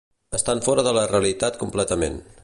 [0.37, 2.17] Estan fora de la realitat completament.